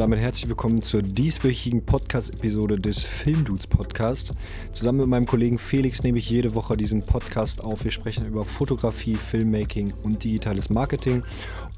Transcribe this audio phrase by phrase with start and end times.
[0.00, 4.32] damit herzlich willkommen zur dieswöchigen Podcast-Episode des Filmdudes Podcast.
[4.72, 7.84] Zusammen mit meinem Kollegen Felix nehme ich jede Woche diesen Podcast auf.
[7.84, 11.22] Wir sprechen über Fotografie, Filmmaking und digitales Marketing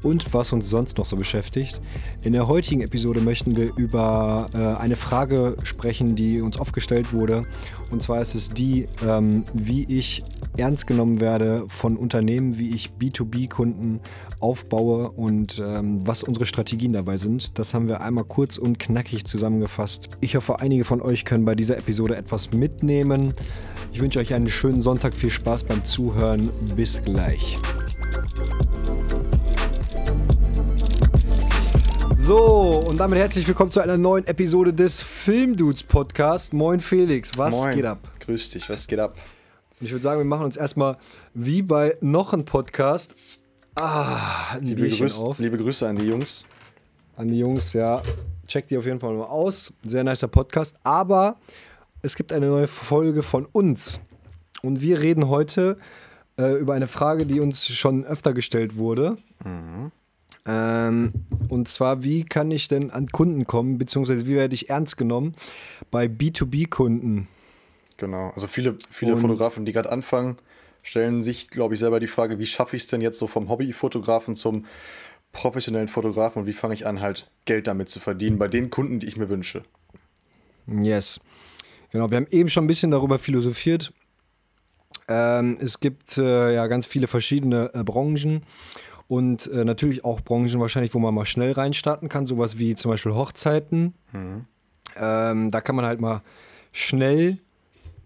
[0.04, 1.80] und was uns sonst noch so beschäftigt.
[2.22, 7.12] In der heutigen Episode möchten wir über äh, eine Frage sprechen, die uns oft gestellt
[7.12, 7.45] wurde.
[7.93, 10.22] Und zwar ist es die, ähm, wie ich
[10.56, 14.00] ernst genommen werde von Unternehmen, wie ich B2B-Kunden
[14.40, 17.58] aufbaue und ähm, was unsere Strategien dabei sind.
[17.58, 20.08] Das haben wir einmal kurz und knackig zusammengefasst.
[20.20, 23.34] Ich hoffe, einige von euch können bei dieser Episode etwas mitnehmen.
[23.93, 26.48] Ich wünsche euch einen schönen Sonntag, viel Spaß beim Zuhören.
[26.75, 27.59] Bis gleich.
[32.34, 36.55] So, und damit herzlich willkommen zu einer neuen Episode des Filmdudes Podcast.
[36.55, 37.77] Moin Felix, was Moin.
[37.77, 37.98] geht ab?
[38.20, 39.19] Grüß dich, was geht ab?
[39.78, 40.97] Und ich würde sagen, wir machen uns erstmal
[41.34, 43.14] wie bei noch einem Podcast
[43.75, 45.39] ah, ein Liebe, Bierchen Grüß, auf.
[45.41, 46.47] liebe Grüße an die Jungs.
[47.17, 48.01] An die Jungs, ja.
[48.49, 49.75] Checkt die auf jeden Fall mal aus.
[49.83, 50.75] Sehr nicer Podcast.
[50.84, 51.37] Aber
[52.01, 54.01] es gibt eine neue Folge von uns.
[54.62, 55.77] Und wir reden heute
[56.39, 59.17] äh, über eine Frage, die uns schon öfter gestellt wurde.
[60.45, 61.12] Ähm,
[61.48, 65.34] und zwar, wie kann ich denn an Kunden kommen, beziehungsweise wie werde ich ernst genommen
[65.91, 67.29] bei B2B-Kunden?
[67.97, 70.37] Genau, also viele, viele Und- Fotografen, die gerade anfangen,
[70.83, 73.49] stellen sich, glaube ich, selber die Frage, wie schaffe ich es denn jetzt so vom
[73.49, 74.65] Hobbyfotografen zum
[75.31, 78.99] professionellen Fotografen und wie fange ich an, halt Geld damit zu verdienen bei den Kunden,
[78.99, 79.62] die ich mir wünsche.
[80.67, 81.21] Yes.
[81.91, 83.93] Genau, wir haben eben schon ein bisschen darüber philosophiert.
[85.09, 88.43] Ähm, es gibt äh, ja ganz viele verschiedene äh, Branchen
[89.13, 92.91] und äh, natürlich auch Branchen wahrscheinlich, wo man mal schnell reinstarten kann, sowas wie zum
[92.91, 93.93] Beispiel Hochzeiten.
[94.97, 96.23] Ähm, da kann man halt mal
[96.73, 97.37] schnell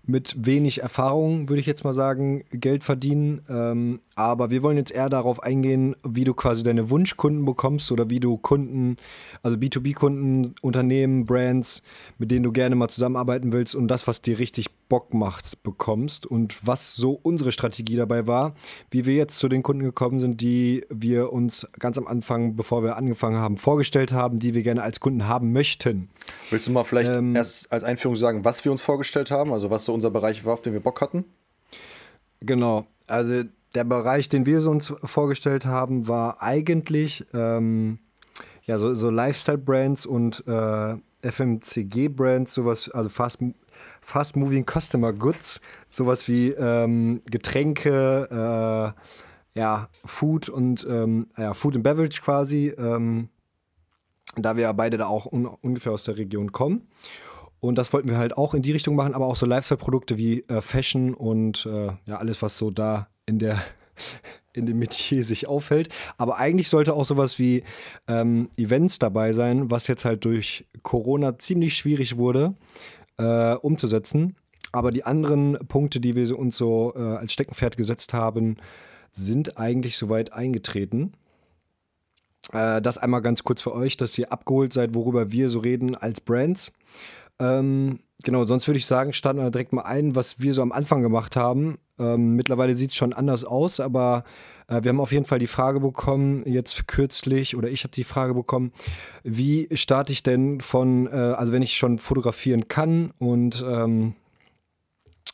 [0.03, 3.43] mit wenig Erfahrung, würde ich jetzt mal sagen, Geld verdienen.
[3.49, 8.09] Ähm, aber wir wollen jetzt eher darauf eingehen, wie du quasi deine Wunschkunden bekommst oder
[8.09, 8.97] wie du Kunden,
[9.43, 11.83] also B2B-Kunden, Unternehmen, Brands,
[12.17, 16.25] mit denen du gerne mal zusammenarbeiten willst und das, was dir richtig Bock macht, bekommst
[16.25, 18.55] und was so unsere Strategie dabei war,
[18.91, 22.83] wie wir jetzt zu den Kunden gekommen sind, die wir uns ganz am Anfang, bevor
[22.83, 26.09] wir angefangen haben, vorgestellt haben, die wir gerne als Kunden haben möchten.
[26.49, 29.71] Willst du mal vielleicht Ähm, erst als Einführung sagen, was wir uns vorgestellt haben, also
[29.71, 31.27] was so unser Bereich war, auf den wir Bock hatten?
[32.41, 33.45] Genau, also
[33.75, 37.99] der Bereich, den wir uns vorgestellt haben, war eigentlich ähm,
[38.65, 43.39] ja, so, so Lifestyle-Brands und äh, FMCG-Brands, sowas, also Fast,
[44.01, 45.61] Fast Moving Customer Goods,
[45.91, 48.95] sowas wie ähm, Getränke,
[49.55, 53.29] äh, ja, Food und ähm, ja, Food and Beverage quasi, ähm,
[54.37, 56.89] da wir beide da auch un ungefähr aus der Region kommen.
[57.61, 60.43] Und das wollten wir halt auch in die Richtung machen, aber auch so Lifestyle-Produkte wie
[60.49, 63.63] äh, Fashion und äh, ja, alles, was so da in der
[64.53, 65.91] in dem Metier sich aufhält.
[66.17, 67.63] Aber eigentlich sollte auch sowas wie
[68.09, 72.55] ähm, Events dabei sein, was jetzt halt durch Corona ziemlich schwierig wurde
[73.19, 74.37] äh, umzusetzen.
[74.73, 78.57] Aber die anderen Punkte, die wir uns so äh, als Steckenpferd gesetzt haben,
[79.13, 81.13] sind eigentlich soweit eingetreten.
[82.53, 85.95] Äh, das einmal ganz kurz für euch, dass ihr abgeholt seid, worüber wir so reden
[85.95, 86.75] als Brands.
[87.39, 90.73] Ähm, genau, sonst würde ich sagen, starten wir direkt mal ein, was wir so am
[90.73, 91.79] Anfang gemacht haben.
[91.99, 94.25] Ähm, mittlerweile sieht es schon anders aus, aber
[94.69, 98.05] äh, wir haben auf jeden Fall die Frage bekommen, jetzt kürzlich, oder ich habe die
[98.05, 98.73] Frage bekommen,
[99.23, 104.15] wie starte ich denn von, äh, also wenn ich schon fotografieren kann und ähm,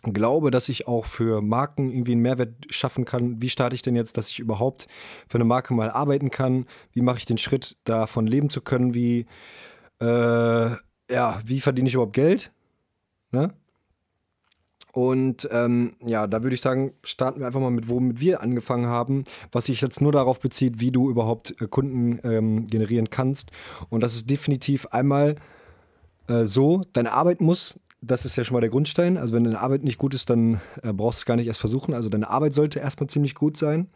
[0.02, 3.40] glaube, dass ich auch für Marken irgendwie einen Mehrwert schaffen kann.
[3.40, 4.88] Wie starte ich denn jetzt, dass ich überhaupt
[5.28, 6.66] für eine Marke mal arbeiten kann?
[6.92, 8.94] Wie mache ich den Schritt, davon leben zu können?
[8.94, 9.26] Wie,
[10.00, 10.70] äh,
[11.10, 12.52] ja, wie verdiene ich überhaupt Geld?
[13.30, 13.54] Ne?
[14.92, 18.86] Und ähm, ja, da würde ich sagen, starten wir einfach mal mit, womit wir angefangen
[18.86, 23.52] haben, was sich jetzt nur darauf bezieht, wie du überhaupt äh, Kunden ähm, generieren kannst.
[23.88, 25.36] Und das ist definitiv einmal
[26.28, 29.16] äh, so, deine Arbeit muss, das ist ja schon mal der Grundstein.
[29.16, 31.60] Also wenn deine Arbeit nicht gut ist, dann äh, brauchst du es gar nicht erst
[31.60, 31.94] versuchen.
[31.94, 33.88] Also deine Arbeit sollte erstmal ziemlich gut sein.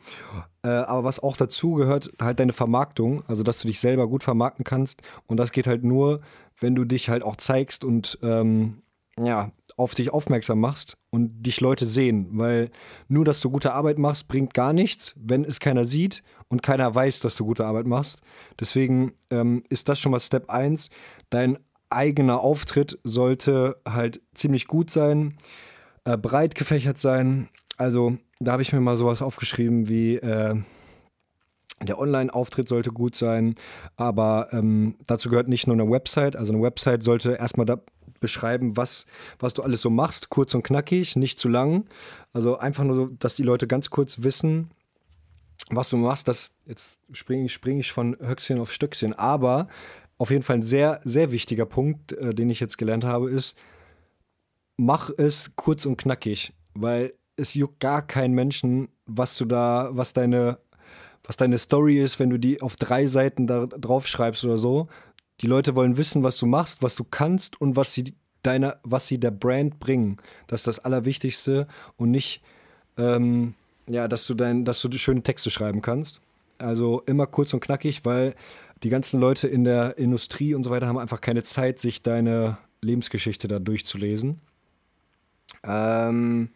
[0.63, 4.23] Äh, aber was auch dazu gehört, halt deine Vermarktung, also dass du dich selber gut
[4.23, 5.03] vermarkten kannst.
[5.27, 6.21] Und das geht halt nur,
[6.59, 8.83] wenn du dich halt auch zeigst und ähm,
[9.19, 12.29] ja, auf dich aufmerksam machst und dich Leute sehen.
[12.33, 12.71] Weil
[13.09, 16.95] nur, dass du gute Arbeit machst, bringt gar nichts, wenn es keiner sieht und keiner
[16.95, 18.23] weiß, dass du gute Arbeit machst.
[18.59, 20.91] Deswegen ähm, ist das schon mal Step 1.
[21.31, 21.59] Dein
[21.91, 25.37] eigener Auftritt sollte halt ziemlich gut sein,
[26.05, 27.49] äh, breit gefächert sein.
[27.77, 30.57] Also da habe ich mir mal sowas aufgeschrieben wie äh,
[31.83, 33.55] der Online-Auftritt sollte gut sein,
[33.97, 36.35] aber ähm, dazu gehört nicht nur eine Website.
[36.35, 37.83] Also eine Website sollte erstmal da
[38.27, 39.07] beschreiben, was,
[39.39, 41.87] was du alles so machst, kurz und knackig, nicht zu lang.
[42.33, 44.71] Also einfach nur dass die Leute ganz kurz wissen,
[45.71, 46.27] was du machst.
[46.27, 49.69] Das, jetzt springe ich, spring ich von Höchstchen auf Stöckchen, aber
[50.19, 53.57] auf jeden Fall ein sehr, sehr wichtiger Punkt, äh, den ich jetzt gelernt habe, ist,
[54.77, 60.15] mach es kurz und knackig, weil es juckt gar keinen Menschen, was du da, was
[60.15, 60.59] deine,
[61.23, 64.89] was deine Story ist, wenn du die auf drei Seiten da drauf schreibst oder so.
[65.41, 69.07] Die Leute wollen wissen, was du machst, was du kannst und was sie deiner, was
[69.07, 70.19] sie der Brand bringen.
[70.47, 71.67] Das ist das Allerwichtigste
[71.97, 72.43] und nicht,
[72.97, 73.55] ähm,
[73.89, 76.21] ja, dass du dein, dass du schöne Texte schreiben kannst.
[76.59, 78.35] Also immer kurz und knackig, weil
[78.83, 82.59] die ganzen Leute in der Industrie und so weiter haben einfach keine Zeit, sich deine
[82.81, 84.41] Lebensgeschichte da durchzulesen.
[85.63, 86.51] Ähm,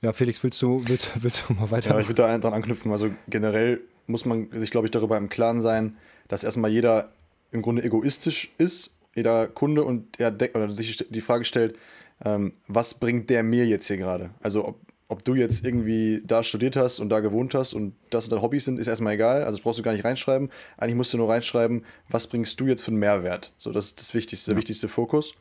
[0.00, 1.90] ja, Felix, willst du, willst, willst du mal weiter?
[1.90, 2.90] Ja, ich würde da dran anknüpfen.
[2.92, 5.96] Also generell muss man sich, glaube ich, darüber im Klaren sein,
[6.28, 7.10] dass erstmal jeder
[7.54, 11.76] im Grunde egoistisch ist, jeder Kunde und er oder sich die Frage stellt,
[12.24, 14.30] ähm, was bringt der mir jetzt hier gerade?
[14.42, 18.28] Also ob, ob du jetzt irgendwie da studiert hast und da gewohnt hast und das
[18.28, 19.44] deine Hobbys sind, ist erstmal egal.
[19.44, 20.50] Also das brauchst du gar nicht reinschreiben.
[20.76, 23.52] Eigentlich musst du nur reinschreiben, was bringst du jetzt für einen Mehrwert?
[23.56, 25.34] So, das ist das Wichtigste, der wichtigste Fokus.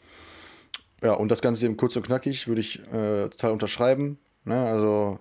[1.01, 4.19] Ja, und das Ganze eben kurz und knackig würde ich äh, total unterschreiben.
[4.45, 4.55] Ne?
[4.55, 5.19] Also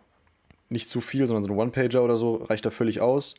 [0.69, 3.35] nicht zu viel, sondern so ein One-Pager oder so reicht da völlig aus.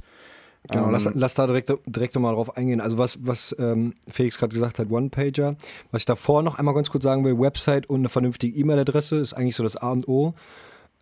[0.70, 2.80] Genau, ähm, lass, lass, da direkt, direkt mal drauf eingehen.
[2.80, 5.56] Also was, was ähm, Felix gerade gesagt hat, One-Pager.
[5.92, 9.34] Was ich davor noch einmal ganz kurz sagen will, Website und eine vernünftige E-Mail-Adresse ist
[9.34, 10.34] eigentlich so das A und O,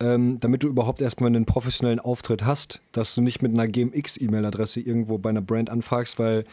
[0.00, 4.80] ähm, damit du überhaupt erstmal einen professionellen Auftritt hast, dass du nicht mit einer GMX-E-Mail-Adresse
[4.80, 6.44] irgendwo bei einer Brand anfragst, weil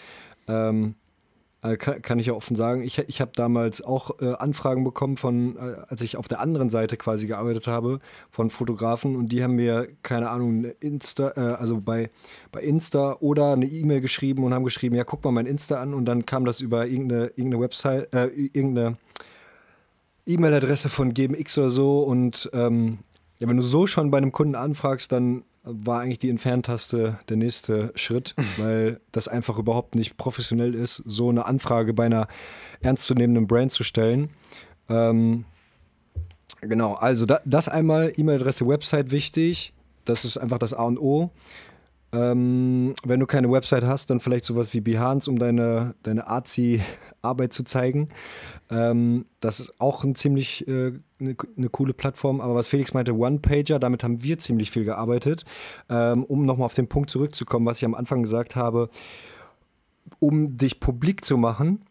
[0.48, 1.09] ähm, äh,
[1.62, 5.58] kann, kann, ich ja offen sagen, ich, ich habe damals auch äh, Anfragen bekommen von,
[5.58, 8.00] äh, als ich auf der anderen Seite quasi gearbeitet habe,
[8.32, 12.12] von Fotografen und die haben mir, keine Ahnung, Insta, äh, also bei,
[12.54, 15.94] bei Insta oder eine E-Mail geschrieben und haben geschrieben, ja, guck mal mein Insta an
[15.94, 18.98] und dann kam das über irgendeine, irgendeine Website, äh, irgendeine
[20.26, 23.00] E-Mail-Adresse von GMX oder so und ähm,
[23.40, 27.38] ja, wenn du so schon bei einem Kunden anfragst, dann war eigentlich die Entferntaste der
[27.38, 32.28] nächste Schritt, weil das einfach überhaupt nicht professionell ist, so eine Anfrage bei einer
[32.82, 34.30] ernstzunehmenden Brand zu stellen.
[34.90, 35.46] Ähm,
[36.62, 39.74] genau, also da, das einmal, E-Mail-Adresse, Website wichtig.
[40.06, 41.32] Das ist einfach das A und O.
[42.12, 46.28] Ähm, wenn du keine Website hast, dann vielleicht sowas wie Behance, um deine, deine
[47.22, 48.10] Arzi-Arbeit zu zeigen.
[48.70, 52.42] Ähm, das ist auch ein ziemlich äh, eine, eine, coole Plattform.
[52.42, 55.46] Aber was Felix meinte, One-Pager, damit haben wir ziemlich viel gearbeitet.
[55.90, 58.90] Ähm, um nochmal auf den Punkt zurückzukommen, was ich am Anfang gesagt habe,
[60.20, 61.82] um dich publik zu machen,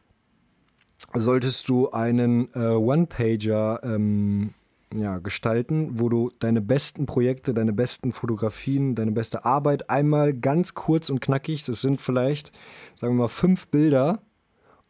[1.15, 4.55] solltest du einen äh, One-Pager ähm,
[4.95, 10.75] ja, gestalten, wo du deine besten Projekte, deine besten Fotografien, deine beste Arbeit einmal ganz
[10.75, 12.53] kurz und knackig, das sind vielleicht,
[12.95, 14.23] sagen wir mal, fünf Bilder,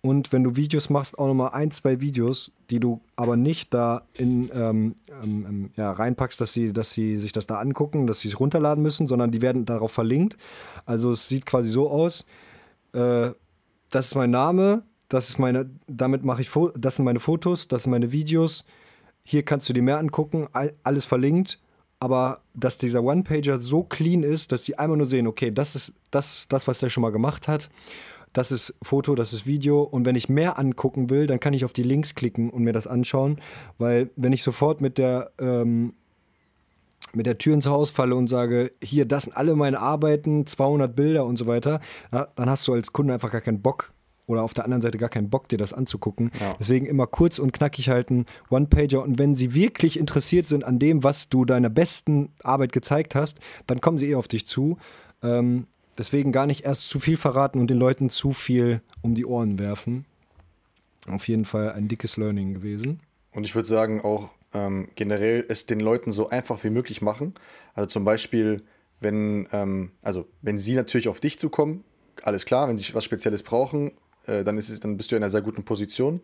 [0.00, 4.02] und wenn du Videos machst, auch nochmal ein, zwei Videos, die du aber nicht da
[4.14, 8.20] in, ähm, ähm, ähm, ja, reinpackst, dass sie, dass sie sich das da angucken, dass
[8.20, 10.36] sie es runterladen müssen, sondern die werden darauf verlinkt.
[10.86, 12.26] Also es sieht quasi so aus,
[12.92, 13.30] äh,
[13.90, 17.82] das ist mein Name, das ist meine, damit mache ich, das sind meine Fotos, das
[17.82, 18.64] sind meine Videos.
[19.24, 20.48] Hier kannst du dir mehr angucken,
[20.84, 21.58] alles verlinkt
[22.00, 25.94] aber dass dieser One-Pager so clean ist, dass sie einmal nur sehen, okay, das ist
[26.12, 27.70] das, das, was der schon mal gemacht hat
[28.32, 29.82] das ist Foto, das ist Video.
[29.82, 32.72] Und wenn ich mehr angucken will, dann kann ich auf die Links klicken und mir
[32.72, 33.40] das anschauen.
[33.78, 35.94] Weil wenn ich sofort mit der, ähm,
[37.12, 40.94] mit der Tür ins Haus falle und sage, hier, das sind alle meine Arbeiten, 200
[40.94, 43.92] Bilder und so weiter, dann hast du als Kunde einfach gar keinen Bock
[44.28, 46.30] oder auf der anderen Seite gar keinen Bock, dir das anzugucken.
[46.38, 46.54] Ja.
[46.60, 49.02] Deswegen immer kurz und knackig halten, One-Pager.
[49.02, 53.40] Und wenn sie wirklich interessiert sind an dem, was du deiner besten Arbeit gezeigt hast,
[53.66, 54.76] dann kommen sie eh auf dich zu.
[55.22, 55.66] Ähm,
[55.98, 59.58] Deswegen gar nicht erst zu viel verraten und den Leuten zu viel um die Ohren
[59.58, 60.06] werfen.
[61.08, 63.00] Auf jeden Fall ein dickes Learning gewesen.
[63.32, 67.34] Und ich würde sagen, auch ähm, generell es den Leuten so einfach wie möglich machen.
[67.74, 68.62] Also zum Beispiel,
[69.00, 71.82] wenn, ähm, also wenn sie natürlich auf dich zukommen,
[72.22, 73.92] alles klar, wenn sie was Spezielles brauchen,
[74.26, 76.20] äh, dann, ist es, dann bist du in einer sehr guten Position.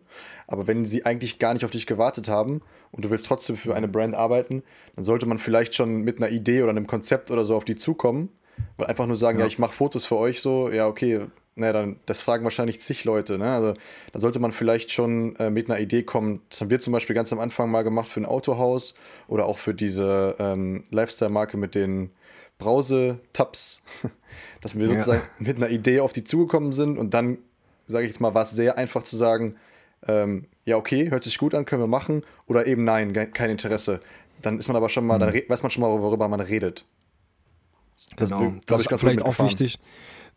[0.47, 3.75] Aber wenn sie eigentlich gar nicht auf dich gewartet haben und du willst trotzdem für
[3.75, 4.63] eine Brand arbeiten,
[4.95, 7.75] dann sollte man vielleicht schon mit einer Idee oder einem Konzept oder so auf die
[7.75, 8.29] zukommen
[8.77, 11.21] weil einfach nur sagen, ja, ja ich mache Fotos für euch so, ja, okay,
[11.55, 13.37] naja, dann, das fragen wahrscheinlich zig Leute.
[13.37, 13.49] Ne?
[13.51, 13.73] Also
[14.11, 16.41] da sollte man vielleicht schon äh, mit einer Idee kommen.
[16.49, 18.93] Das haben wir zum Beispiel ganz am Anfang mal gemacht für ein Autohaus
[19.27, 22.11] oder auch für diese ähm, Lifestyle-Marke mit den
[22.57, 23.83] Brause-Tabs,
[24.61, 25.45] dass wir sozusagen ja.
[25.47, 27.37] mit einer Idee auf die zugekommen sind und dann,
[27.85, 29.55] sage ich jetzt mal, war es sehr einfach zu sagen,
[30.07, 34.01] ähm, ja, okay, hört sich gut an, können wir machen oder eben nein, kein Interesse.
[34.41, 35.19] Dann ist man aber schon mal, mhm.
[35.19, 36.85] dann weiß man schon mal, worüber man redet.
[38.15, 39.79] Das genau, das ist vielleicht auch wichtig.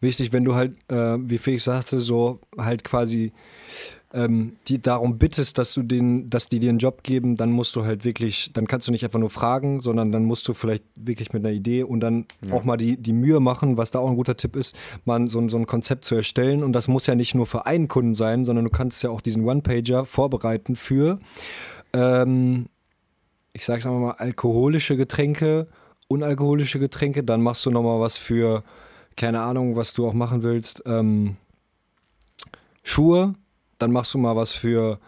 [0.00, 3.32] wichtig, wenn du halt, äh, wie Felix sagte, so halt quasi
[4.14, 7.76] ähm, die darum bittest, dass du den, dass die dir einen Job geben, dann musst
[7.76, 10.84] du halt wirklich, dann kannst du nicht einfach nur fragen, sondern dann musst du vielleicht
[10.96, 12.54] wirklich mit einer Idee und dann ja.
[12.54, 14.74] auch mal die, die Mühe machen, was da auch ein guter Tipp ist,
[15.04, 16.64] mal so, so ein Konzept zu erstellen.
[16.64, 19.20] Und das muss ja nicht nur für einen Kunden sein, sondern du kannst ja auch
[19.20, 21.18] diesen One-Pager vorbereiten für,
[21.92, 22.66] ähm,
[23.52, 25.66] ich sag's einfach mal, alkoholische Getränke,
[26.08, 27.22] unalkoholische Getränke.
[27.22, 28.64] Dann machst du nochmal was für,
[29.16, 31.36] keine Ahnung, was du auch machen willst, ähm,
[32.82, 33.34] Schuhe
[33.78, 34.98] dann machst du mal was für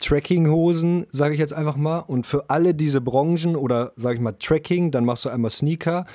[0.00, 1.98] Trekkinghosen, sage ich jetzt einfach mal.
[1.98, 6.06] Und für alle diese Branchen oder sage ich mal Trekking, dann machst du einmal Sneaker.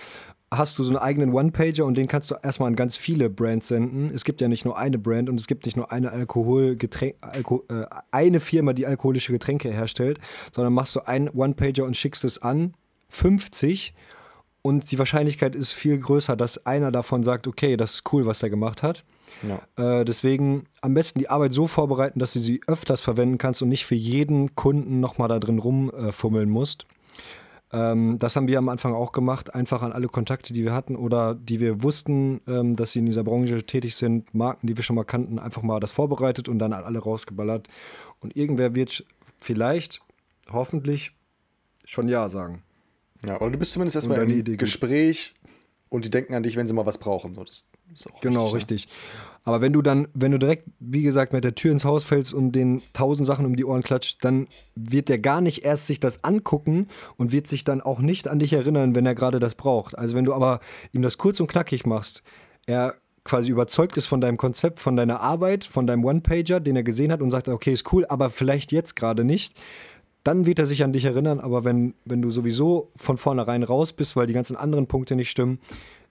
[0.50, 3.68] Hast du so einen eigenen One-Pager und den kannst du erstmal an ganz viele Brands
[3.68, 4.12] senden.
[4.14, 7.66] Es gibt ja nicht nur eine Brand und es gibt nicht nur eine Alkoholgetränk, Alko
[7.70, 10.20] äh, eine Firma, die alkoholische Getränke herstellt,
[10.54, 12.74] sondern machst du einen One-Pager und schickst es an
[13.10, 13.94] 50
[14.62, 18.44] und die Wahrscheinlichkeit ist viel größer, dass einer davon sagt, okay, das ist cool, was
[18.44, 19.04] er gemacht hat.
[19.44, 20.00] Ja.
[20.00, 23.70] Äh, deswegen am besten die Arbeit so vorbereiten, dass du sie öfters verwenden kannst und
[23.70, 26.88] nicht für jeden Kunden nochmal da drin rumfummeln musst.
[27.72, 30.96] Ähm, das haben wir am Anfang auch gemacht, einfach an alle Kontakte, die wir hatten
[30.96, 34.84] oder die wir wussten, ähm, dass sie in dieser Branche tätig sind, Marken, die wir
[34.84, 37.68] schon mal kannten, einfach mal das vorbereitet und dann an alle rausgeballert.
[38.20, 39.06] Und irgendwer wird
[39.40, 40.00] vielleicht,
[40.50, 41.12] hoffentlich,
[41.84, 42.64] schon Ja sagen.
[43.26, 45.34] Ja, oder du bist zumindest erstmal im Gespräch
[45.90, 47.34] und die denken an dich, wenn sie mal was brauchen.
[47.34, 47.66] So, das
[48.22, 48.88] genau, richtig, richtig.
[49.44, 52.34] Aber wenn du dann, wenn du direkt, wie gesagt, mit der Tür ins Haus fällst
[52.34, 56.02] und den tausend Sachen um die Ohren klatscht, dann wird der gar nicht erst sich
[56.02, 59.56] das angucken und wird sich dann auch nicht an dich erinnern, wenn er gerade das
[59.56, 59.98] braucht.
[59.98, 60.60] Also wenn du aber
[60.92, 62.24] ihm das kurz und knackig machst,
[62.66, 66.84] er quasi überzeugt ist von deinem Konzept, von deiner Arbeit, von deinem One-Pager, den er
[66.84, 69.56] gesehen hat und sagt, okay, ist cool, aber vielleicht jetzt gerade nicht,
[70.28, 71.40] dann wird er sich an dich erinnern.
[71.40, 75.32] Aber wenn, wenn du sowieso von vornherein raus bist, weil die ganzen anderen Punkte nicht
[75.32, 75.60] stimmen,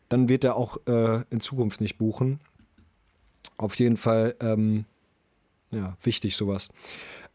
[0.08, 2.40] dann wird er auch äh, in Zukunft nicht buchen.
[3.58, 4.86] Auf jeden Fall, ähm,
[5.70, 6.70] ja, wichtig sowas.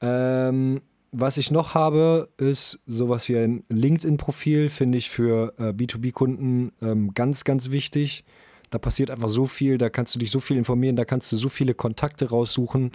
[0.01, 6.71] Ähm, was ich noch habe, ist sowas wie ein LinkedIn-Profil, finde ich für äh, B2B-Kunden
[6.81, 8.23] ähm, ganz, ganz wichtig.
[8.71, 11.35] Da passiert einfach so viel, da kannst du dich so viel informieren, da kannst du
[11.35, 12.83] so viele Kontakte raussuchen.
[12.83, 12.91] Mhm.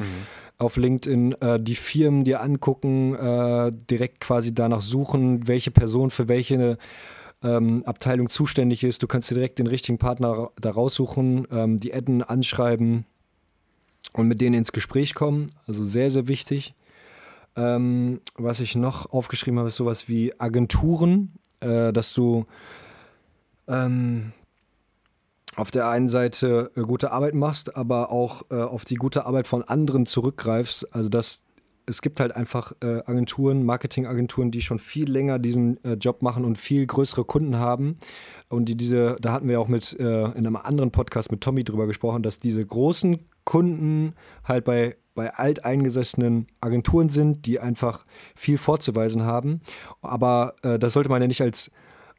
[0.58, 6.28] Auf LinkedIn äh, die Firmen dir angucken, äh, direkt quasi danach suchen, welche Person für
[6.28, 6.78] welche
[7.42, 9.02] ähm, Abteilung zuständig ist.
[9.02, 13.04] Du kannst dir direkt den richtigen Partner da raussuchen, ähm, die adden, anschreiben
[14.14, 15.52] und mit denen ins Gespräch kommen.
[15.66, 16.74] Also sehr, sehr wichtig.
[17.54, 22.46] Ähm, was ich noch aufgeschrieben habe, ist sowas wie Agenturen, äh, dass du
[23.68, 24.32] ähm,
[25.56, 29.46] auf der einen Seite äh, gute Arbeit machst, aber auch äh, auf die gute Arbeit
[29.46, 30.94] von anderen zurückgreifst.
[30.94, 31.42] Also dass
[31.88, 36.44] es gibt halt einfach äh, Agenturen, Marketingagenturen, die schon viel länger diesen äh, Job machen
[36.44, 37.98] und viel größere Kunden haben.
[38.48, 41.62] Und die diese, da hatten wir auch mit äh, in einem anderen Podcast mit Tommy
[41.62, 48.58] drüber gesprochen, dass diese großen Kunden halt bei, bei alteingesessenen Agenturen sind, die einfach viel
[48.58, 49.60] vorzuweisen haben.
[50.02, 51.70] Aber äh, das sollte man ja nicht als,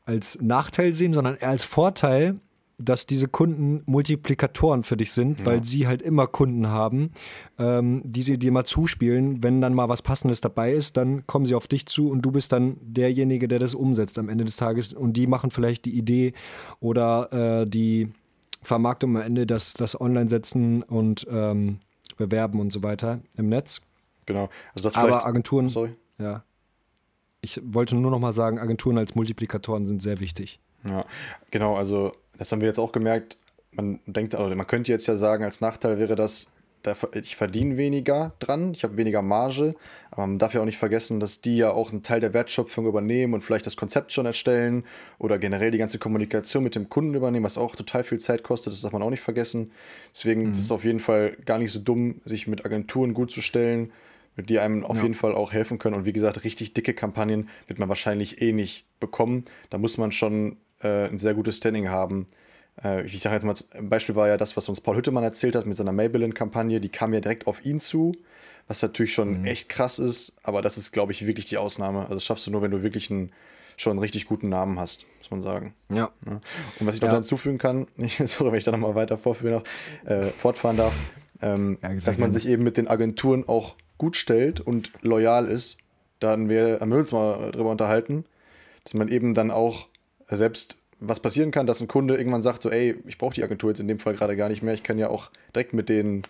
[0.06, 2.39] als Nachteil sehen, sondern eher als Vorteil,
[2.79, 5.46] dass diese Kunden Multiplikatoren für dich sind, ja.
[5.48, 7.12] weil sie halt immer Kunden haben,
[7.57, 9.41] ähm, die sie dir mal zuspielen.
[9.41, 12.31] Wenn dann mal was Passendes dabei ist, dann kommen sie auf dich zu und du
[12.31, 14.93] bist dann derjenige, der das umsetzt am Ende des Tages.
[14.93, 16.34] Und die machen vielleicht die Idee
[16.79, 18.12] oder äh, die
[18.62, 21.79] Vermarktung am Ende, das, das Online-Setzen und ähm,
[22.17, 23.81] Bewerben und so weiter im Netz.
[24.27, 24.50] Genau.
[24.75, 25.96] Also das Aber Agenturen, sorry.
[26.19, 26.43] ja.
[27.41, 30.60] Ich wollte nur noch mal sagen, Agenturen als Multiplikatoren sind sehr wichtig.
[30.84, 31.05] Ja,
[31.51, 31.75] genau.
[31.75, 33.38] Also das haben wir jetzt auch gemerkt.
[33.72, 36.48] Man denkt, also man könnte jetzt ja sagen, als Nachteil wäre das,
[37.22, 39.74] ich verdiene weniger dran, ich habe weniger Marge,
[40.10, 42.86] aber man darf ja auch nicht vergessen, dass die ja auch einen Teil der Wertschöpfung
[42.86, 44.86] übernehmen und vielleicht das Konzept schon erstellen
[45.20, 48.72] oder generell die ganze Kommunikation mit dem Kunden übernehmen, was auch total viel Zeit kostet,
[48.72, 49.72] das darf man auch nicht vergessen.
[50.13, 50.51] Deswegen mhm.
[50.51, 53.91] ist es auf jeden Fall gar nicht so dumm, sich mit Agenturen gut zu stellen,
[54.38, 55.03] mit die einem auf ja.
[55.03, 55.96] jeden Fall auch helfen können.
[55.96, 59.46] Und wie gesagt, richtig dicke Kampagnen wird man wahrscheinlich eh nicht bekommen.
[59.70, 62.27] Da muss man schon äh, ein sehr gutes Standing haben.
[62.84, 65.55] Äh, ich sage jetzt mal, ein Beispiel war ja das, was uns Paul Hüttemann erzählt
[65.55, 66.79] hat mit seiner Maybelline-Kampagne.
[66.79, 68.15] Die kam ja direkt auf ihn zu,
[68.67, 69.46] was natürlich schon mhm.
[69.46, 72.01] echt krass ist, aber das ist, glaube ich, wirklich die Ausnahme.
[72.01, 73.31] Also das schaffst du nur, wenn du wirklich einen,
[73.77, 75.74] schon einen richtig guten Namen hast, muss man sagen.
[75.89, 76.12] Ja.
[76.25, 76.41] ja.
[76.79, 77.15] Und was ich noch ja.
[77.15, 77.88] hinzufügen kann,
[78.25, 80.93] sorry, wenn ich da nochmal weiter vorführen noch, äh, fortfahren darf,
[81.41, 85.77] ähm, ja, dass man sich eben mit den Agenturen auch gut stellt und loyal ist.
[86.19, 88.25] Da haben wir, haben wir uns mal drüber unterhalten,
[88.84, 89.88] dass man eben dann auch
[90.36, 93.69] selbst was passieren kann, dass ein Kunde irgendwann sagt, so, ey, ich brauche die Agentur
[93.69, 96.24] jetzt in dem Fall gerade gar nicht mehr, ich kann ja auch direkt mit denen,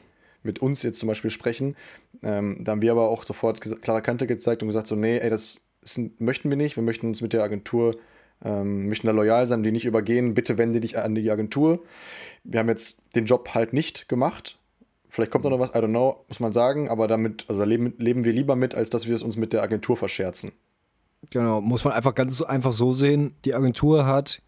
[0.44, 1.76] mit uns jetzt zum Beispiel sprechen.
[2.22, 5.30] Ähm, da haben wir aber auch sofort klare Kante gezeigt und gesagt, so, nee, ey,
[5.30, 7.98] das ist, möchten wir nicht, wir möchten uns mit der Agentur
[8.44, 10.34] ähm, möchten da loyal sein, die nicht übergehen.
[10.34, 11.84] Bitte wende dich an die Agentur.
[12.44, 14.60] Wir haben jetzt den Job halt nicht gemacht.
[15.10, 17.66] Vielleicht kommt da noch was, I don't know, muss man sagen, aber damit, also da
[17.66, 20.52] leben, leben wir lieber mit, als dass wir es uns mit der Agentur verscherzen.
[21.30, 23.34] Genau, muss man einfach ganz einfach so sehen.
[23.44, 24.42] Die Agentur hat,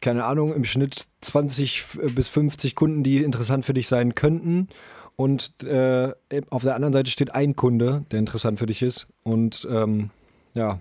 [0.00, 1.84] keine Ahnung, im Schnitt 20
[2.14, 4.68] bis 50 Kunden, die interessant für dich sein könnten.
[5.16, 6.12] Und äh,
[6.50, 9.08] auf der anderen Seite steht ein Kunde, der interessant für dich ist.
[9.22, 10.10] Und ähm,
[10.54, 10.80] ja,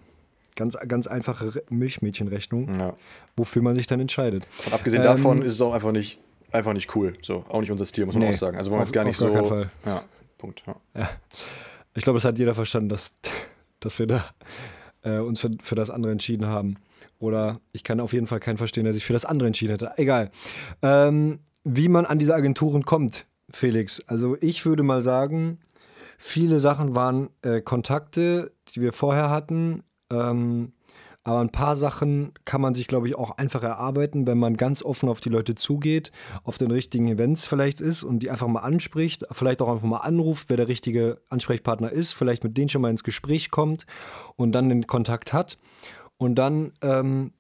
[0.56, 2.94] ganz, ganz einfache Milchmädchenrechnung, ja.
[3.36, 4.48] wofür man sich dann entscheidet.
[4.66, 6.20] Und abgesehen ähm, davon ist es auch einfach nicht,
[6.52, 7.14] einfach nicht cool.
[7.22, 8.58] So, auch nicht unser Stil, muss man nee, auch sagen.
[8.58, 9.66] Also wollen wir jetzt gar nicht gar so.
[9.86, 10.04] Ja,
[10.38, 10.64] Punkt.
[10.66, 10.76] Ja.
[10.96, 11.10] ja.
[11.94, 13.12] Ich glaube, es hat jeder verstanden, dass,
[13.82, 14.24] dass wir da
[15.04, 16.78] äh, uns für, für das andere entschieden haben.
[17.20, 19.92] Oder ich kann auf jeden Fall keinen verstehen, der sich für das andere entschieden hätte.
[19.98, 20.32] Egal.
[20.82, 24.02] Ähm, wie man an diese Agenturen kommt, Felix.
[24.08, 25.60] Also ich würde mal sagen,
[26.18, 29.84] viele Sachen waren äh, Kontakte, die wir vorher hatten.
[30.12, 30.74] Ähm,
[31.24, 34.82] aber ein paar Sachen kann man sich, glaube ich, auch einfach erarbeiten, wenn man ganz
[34.82, 36.12] offen auf die Leute zugeht,
[36.44, 39.98] auf den richtigen Events vielleicht ist und die einfach mal anspricht, vielleicht auch einfach mal
[39.98, 43.86] anruft, wer der richtige Ansprechpartner ist, vielleicht mit denen schon mal ins Gespräch kommt
[44.36, 45.60] und dann den Kontakt hat.
[46.18, 47.34] Und dann, ähm,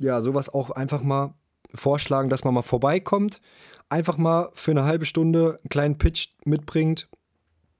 [0.00, 1.34] ja, sowas auch einfach mal
[1.74, 3.42] vorschlagen, dass man mal vorbeikommt,
[3.90, 7.08] einfach mal für eine halbe Stunde einen kleinen Pitch mitbringt,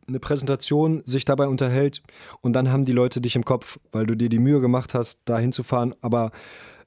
[0.07, 2.03] eine Präsentation, sich dabei unterhält
[2.41, 5.23] und dann haben die Leute dich im Kopf, weil du dir die Mühe gemacht hast,
[5.25, 5.95] da hinzufahren.
[6.01, 6.31] Aber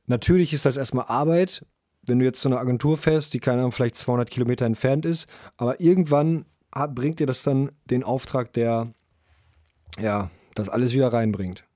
[0.05, 1.65] natürlich ist das erstmal Arbeit,
[2.05, 5.27] wenn du jetzt zu einer Agentur fährst, die keine Ahnung, vielleicht 200 Kilometer entfernt ist,
[5.57, 6.45] aber irgendwann
[6.89, 8.93] bringt dir das dann den Auftrag, der
[9.99, 11.66] ja das alles wieder reinbringt.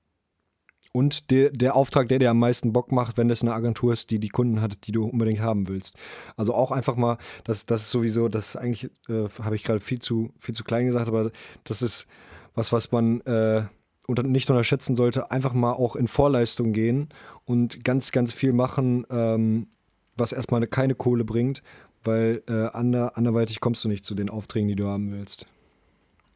[0.92, 4.10] Und der, der Auftrag, der dir am meisten Bock macht, wenn das eine Agentur ist,
[4.10, 5.96] die die Kunden hat, die du unbedingt haben willst.
[6.36, 10.00] Also auch einfach mal, das, das ist sowieso, das eigentlich, äh, habe ich gerade viel
[10.00, 11.30] zu, viel zu klein gesagt, aber
[11.64, 12.06] das ist
[12.54, 13.64] was, was man äh,
[14.08, 15.30] nicht unterschätzen sollte.
[15.30, 17.08] Einfach mal auch in Vorleistung gehen
[17.46, 19.68] und ganz, ganz viel machen, ähm,
[20.16, 21.62] was erstmal keine Kohle bringt,
[22.04, 25.46] weil äh, ander, anderweitig kommst du nicht zu den Aufträgen, die du haben willst.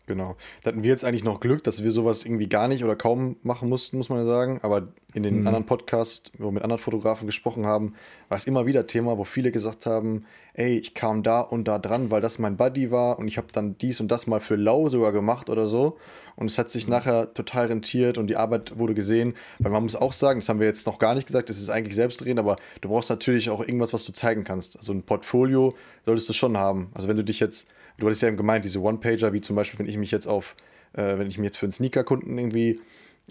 [0.07, 0.37] Genau.
[0.63, 3.37] Da hatten wir jetzt eigentlich noch Glück, dass wir sowas irgendwie gar nicht oder kaum
[3.43, 4.61] machen mussten, muss man ja sagen.
[4.63, 5.47] Aber in den mhm.
[5.49, 7.95] anderen Podcasts, wo wir mit anderen Fotografen gesprochen haben,
[8.29, 11.79] war es immer wieder Thema, wo viele gesagt haben, ey, ich kam da und da
[11.79, 14.57] dran, weil das mein Buddy war und ich habe dann dies und das mal für
[14.57, 15.97] lau sogar gemacht oder so.
[16.37, 16.93] Und es hat sich mhm.
[16.93, 19.35] nachher total rentiert und die Arbeit wurde gesehen.
[19.59, 21.71] Weil man muss auch sagen, das haben wir jetzt noch gar nicht gesagt, das ist
[21.71, 24.77] eigentlich selbstredend, aber du brauchst natürlich auch irgendwas, was du zeigen kannst.
[24.77, 26.91] Also ein Portfolio solltest du schon haben.
[26.95, 29.79] Also wenn du dich jetzt du hattest ja eben gemeint, diese One-Pager, wie zum Beispiel,
[29.79, 30.57] wenn ich mich jetzt auf,
[30.93, 32.81] äh, wenn ich mich jetzt für einen Sneaker-Kunden irgendwie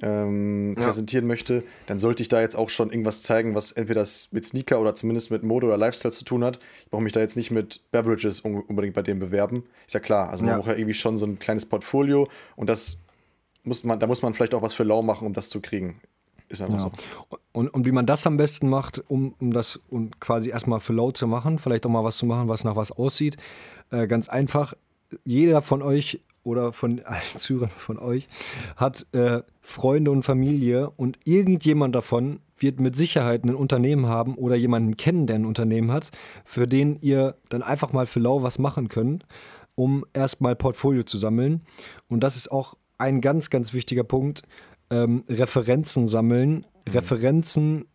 [0.02, 0.86] ähm, ja.
[0.86, 4.82] präsentieren möchte, dann sollte ich da jetzt auch schon irgendwas zeigen, was entweder mit Sneaker
[4.82, 6.60] oder zumindest mit Mode oder Lifestyle zu tun hat.
[6.84, 9.64] Ich brauche mich da jetzt nicht mit Beverages unbedingt bei dem bewerben.
[9.88, 10.30] Ist ja klar.
[10.30, 10.58] Also man ja.
[10.58, 13.00] braucht ja irgendwie schon so ein kleines Portfolio und das
[13.64, 16.02] muss man, da muss man vielleicht auch was für lau machen, um das zu kriegen.
[16.48, 16.92] Ist einfach ja.
[17.30, 17.38] so.
[17.52, 20.94] Und, und wie man das am besten macht, um, um das und quasi erstmal für
[20.94, 23.38] lau zu machen, vielleicht auch mal was zu machen, was nach was aussieht,
[23.92, 24.74] äh, ganz einfach,
[25.24, 28.28] jeder von euch oder von allen Zürern von euch
[28.76, 34.56] hat äh, Freunde und Familie und irgendjemand davon wird mit Sicherheit ein Unternehmen haben oder
[34.56, 36.12] jemanden kennen, der ein Unternehmen hat,
[36.46, 39.26] für den ihr dann einfach mal für lau was machen könnt,
[39.76, 41.66] um erstmal Portfolio zu sammeln.
[42.08, 44.44] Und das ist auch ein ganz, ganz wichtiger Punkt.
[44.90, 46.66] Ähm, Referenzen sammeln.
[46.86, 46.94] Mhm.
[46.94, 47.86] Referenzen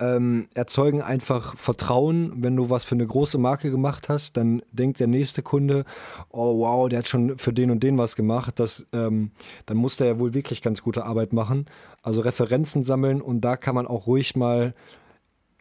[0.00, 2.32] ähm, erzeugen einfach Vertrauen.
[2.42, 5.84] Wenn du was für eine große Marke gemacht hast, dann denkt der nächste Kunde,
[6.30, 8.58] oh wow, der hat schon für den und den was gemacht.
[8.58, 9.30] Das, ähm,
[9.66, 11.66] dann muss der ja wohl wirklich ganz gute Arbeit machen.
[12.02, 14.74] Also Referenzen sammeln und da kann man auch ruhig mal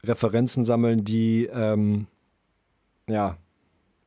[0.03, 2.07] Referenzen sammeln, die ähm,
[3.07, 3.37] ja,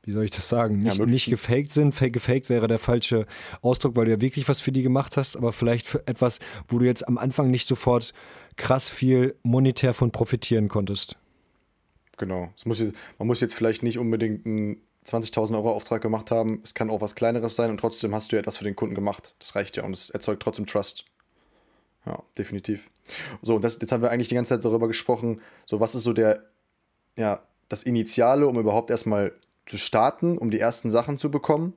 [0.07, 1.93] wie soll ich das sagen, nicht, ja, nicht gefaked sind.
[1.93, 3.27] Fake, gefaked wäre der falsche
[3.61, 6.39] Ausdruck, weil du ja wirklich was für die gemacht hast, aber vielleicht für etwas,
[6.69, 8.15] wo du jetzt am Anfang nicht sofort
[8.55, 11.17] krass viel monetär von profitieren konntest.
[12.19, 12.51] Genau.
[12.65, 16.61] Muss jetzt, man muss jetzt vielleicht nicht unbedingt einen 20.000 Euro Auftrag gemacht haben.
[16.63, 18.95] Es kann auch was Kleineres sein und trotzdem hast du ja etwas für den Kunden
[18.95, 19.35] gemacht.
[19.41, 21.05] Das reicht ja und es erzeugt trotzdem Trust.
[22.07, 22.89] Ja, definitiv.
[23.43, 26.05] So, und das, jetzt haben wir eigentlich die ganze Zeit darüber gesprochen, so was ist
[26.05, 26.45] so der,
[27.17, 29.33] ja, das Initiale, um überhaupt erstmal
[29.67, 31.75] zu starten, um die ersten Sachen zu bekommen.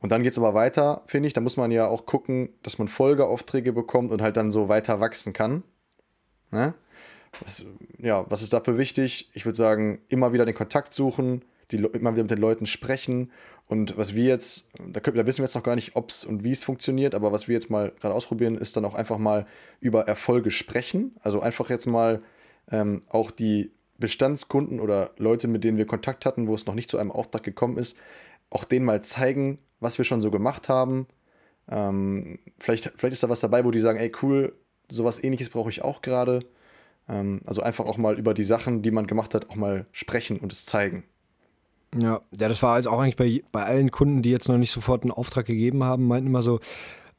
[0.00, 1.32] Und dann geht es aber weiter, finde ich.
[1.32, 5.00] Da muss man ja auch gucken, dass man Folgeaufträge bekommt und halt dann so weiter
[5.00, 5.64] wachsen kann.
[6.50, 6.74] Ne?
[7.42, 7.66] Was,
[7.98, 9.30] ja, was ist dafür wichtig?
[9.34, 13.32] Ich würde sagen, immer wieder den Kontakt suchen, die, immer wieder mit den Leuten sprechen.
[13.66, 16.24] Und was wir jetzt, da, können, da wissen wir jetzt noch gar nicht, ob es
[16.24, 19.18] und wie es funktioniert, aber was wir jetzt mal gerade ausprobieren, ist dann auch einfach
[19.18, 19.46] mal
[19.80, 21.16] über Erfolge sprechen.
[21.20, 22.22] Also einfach jetzt mal
[22.70, 26.90] ähm, auch die Bestandskunden oder Leute, mit denen wir Kontakt hatten, wo es noch nicht
[26.90, 27.96] zu einem Auftrag gekommen ist,
[28.50, 31.06] auch denen mal zeigen, was wir schon so gemacht haben.
[31.68, 34.54] Ähm, vielleicht, vielleicht ist da was dabei, wo die sagen, ey cool,
[34.88, 36.40] sowas ähnliches brauche ich auch gerade.
[37.08, 40.38] Ähm, also einfach auch mal über die Sachen, die man gemacht hat, auch mal sprechen
[40.38, 41.04] und es zeigen.
[41.96, 44.70] Ja, ja, das war jetzt auch eigentlich bei, bei allen Kunden, die jetzt noch nicht
[44.70, 46.60] sofort einen Auftrag gegeben haben, meinten immer so,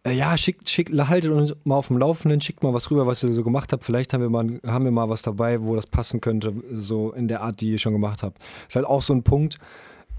[0.03, 3.23] äh, ja, schickt, schickt, haltet uns mal auf dem Laufenden, schickt mal was rüber, was
[3.23, 3.83] ihr so gemacht habt.
[3.83, 7.27] Vielleicht haben wir mal, haben wir mal was dabei, wo das passen könnte, so in
[7.27, 8.41] der Art, die ihr schon gemacht habt.
[8.67, 9.59] Ist halt auch so ein Punkt.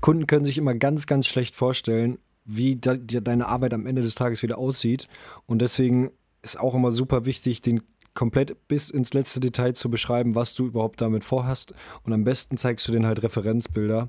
[0.01, 4.03] Kunden können sich immer ganz, ganz schlecht vorstellen, wie da, die, deine Arbeit am Ende
[4.03, 5.09] des Tages wieder aussieht.
[5.47, 6.11] Und deswegen
[6.43, 7.83] ist auch immer super wichtig, den
[8.15, 11.75] komplett bis ins letzte Detail zu beschreiben, was du überhaupt damit vorhast.
[12.03, 14.09] Und am besten zeigst du denen halt Referenzbilder,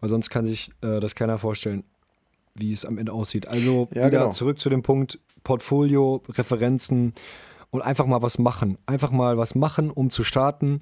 [0.00, 1.84] weil sonst kann sich äh, das keiner vorstellen,
[2.60, 3.48] wie es am Ende aussieht.
[3.48, 4.30] Also ja, wieder genau.
[4.32, 7.14] zurück zu dem Punkt Portfolio, Referenzen
[7.70, 8.78] und einfach mal was machen.
[8.86, 10.80] Einfach mal was machen, um zu starten,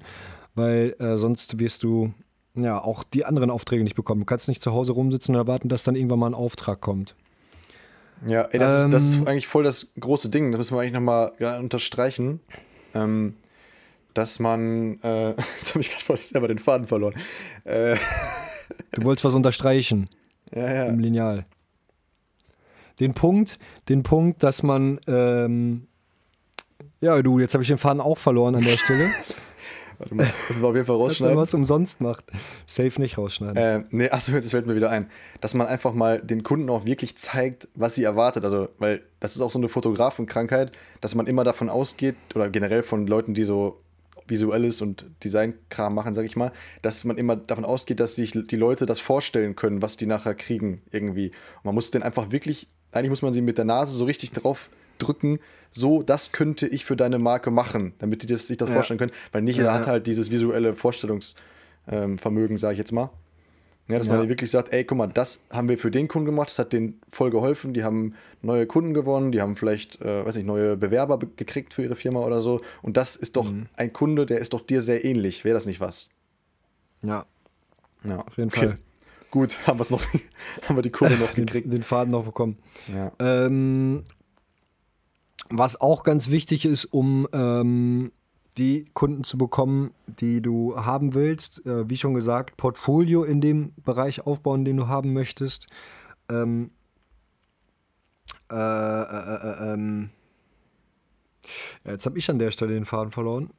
[0.55, 2.13] weil äh, sonst wirst du
[2.55, 4.21] ja auch die anderen Aufträge nicht bekommen.
[4.21, 7.15] Du kannst nicht zu Hause rumsitzen und erwarten, dass dann irgendwann mal ein Auftrag kommt.
[8.25, 9.27] Ja, ey, das, ähm, ist, das ist ähm.
[9.27, 10.51] eigentlich voll das große Ding.
[10.51, 12.39] Das müssen wir eigentlich nochmal unterstreichen.
[12.95, 13.35] Ähm,
[14.17, 14.99] dass man.
[15.01, 17.13] Äh, jetzt habe ich gerade selber den Faden verloren.
[17.63, 17.95] Äh,
[18.91, 20.09] du wolltest was unterstreichen.
[20.55, 20.85] Ja, ja.
[20.85, 21.45] Im Lineal.
[22.99, 24.99] Den Punkt, den Punkt, dass man.
[25.07, 25.87] Ähm,
[26.99, 29.09] ja, du, jetzt habe ich den Faden auch verloren an der Stelle.
[29.99, 31.35] Warte mal, das war auf jeden Fall rausschneiden.
[31.35, 32.25] Dass man was umsonst macht.
[32.67, 33.55] Safe nicht rausschneiden.
[33.55, 35.09] Äh, nee, achso, jetzt fällt mir wieder ein.
[35.41, 38.43] Dass man einfach mal den Kunden auch wirklich zeigt, was sie erwartet.
[38.43, 42.83] Also, weil das ist auch so eine Fotografenkrankheit, dass man immer davon ausgeht, oder generell
[42.83, 43.81] von Leuten, die so
[44.27, 48.55] visuelles und Designkram machen, sag ich mal, dass man immer davon ausgeht, dass sich die
[48.55, 51.27] Leute das vorstellen können, was die nachher kriegen irgendwie.
[51.27, 54.31] Und man muss den einfach wirklich, eigentlich muss man sie mit der Nase so richtig
[54.31, 55.39] drauf drücken,
[55.71, 58.75] so, das könnte ich für deine Marke machen, damit die das, sich das ja.
[58.75, 62.91] vorstellen können, weil nicht jeder ja, hat halt dieses visuelle Vorstellungsvermögen, ähm, sage ich jetzt
[62.91, 63.11] mal.
[63.89, 64.17] Ja, dass ja.
[64.17, 66.73] man wirklich sagt, ey, guck mal, das haben wir für den Kunden gemacht, das hat
[66.73, 70.75] denen voll geholfen, die haben neue Kunden gewonnen, die haben vielleicht, äh, weiß nicht, neue
[70.75, 72.59] Bewerber gekriegt für ihre Firma oder so.
[72.81, 73.67] Und das ist doch mhm.
[73.77, 75.45] ein Kunde, der ist doch dir sehr ähnlich.
[75.45, 76.09] Wäre das nicht was?
[77.01, 77.25] Ja.
[78.03, 78.59] Ja, auf jeden okay.
[78.59, 78.77] Fall.
[79.37, 80.01] Gut, haben noch,
[80.67, 81.65] haben wir die Kunde noch gekriegt.
[81.65, 82.57] Den, den Faden noch bekommen.
[82.91, 83.11] Ja.
[83.19, 84.03] Ähm,
[85.51, 88.11] was auch ganz wichtig ist, um ähm,
[88.57, 93.73] die Kunden zu bekommen, die du haben willst, äh, wie schon gesagt, Portfolio in dem
[93.85, 95.67] Bereich aufbauen, den du haben möchtest.
[96.29, 96.71] Ähm,
[98.51, 100.09] äh, äh, äh ähm,
[101.85, 103.51] ja, jetzt habe ich an der Stelle den Faden verloren.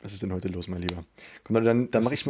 [0.00, 1.04] Was ist denn heute los, mein Lieber?
[1.44, 2.26] Komm, dann, dann mache ich,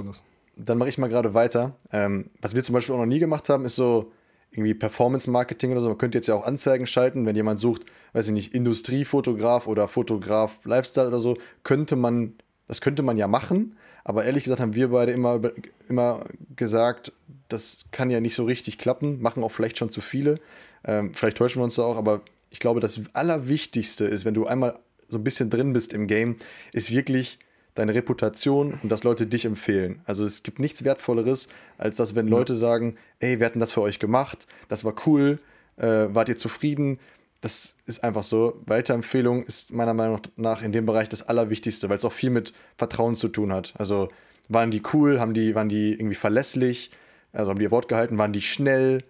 [0.67, 1.77] mach ich mal gerade weiter.
[1.93, 4.13] Ähm, was wir zum Beispiel auch noch nie gemacht haben, ist so
[4.53, 5.89] irgendwie Performance-Marketing oder so.
[5.89, 9.87] Man könnte jetzt ja auch Anzeigen schalten, wenn jemand sucht, weiß ich nicht, Industriefotograf oder
[9.87, 12.35] Fotograf Lifestyle oder so, könnte man,
[12.67, 13.77] das könnte man ja machen.
[14.03, 15.41] Aber ehrlich gesagt haben wir beide immer,
[15.89, 17.13] immer gesagt,
[17.49, 20.41] das kann ja nicht so richtig klappen, machen auch vielleicht schon zu viele.
[20.85, 24.47] Ähm, vielleicht täuschen wir uns da auch, aber ich glaube, das Allerwichtigste ist, wenn du
[24.47, 26.37] einmal so ein bisschen drin bist im Game,
[26.73, 27.39] ist wirklich
[27.75, 30.01] deine Reputation und dass Leute dich empfehlen.
[30.05, 33.83] Also es gibt nichts Wertvolleres, als dass wenn Leute sagen, ey, wir hatten das für
[33.83, 35.39] euch gemacht, das war cool,
[35.77, 36.99] äh, wart ihr zufrieden?
[37.41, 38.61] Das ist einfach so.
[38.67, 42.53] Weiterempfehlung ist meiner Meinung nach in dem Bereich das Allerwichtigste, weil es auch viel mit
[42.77, 43.73] Vertrauen zu tun hat.
[43.79, 44.09] Also
[44.49, 46.91] waren die cool, haben die, waren die irgendwie verlässlich,
[47.33, 49.05] also haben die ihr Wort gehalten, waren die schnell,